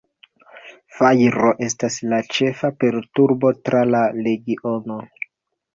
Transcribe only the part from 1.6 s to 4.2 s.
estas la ĉefa perturbo tra la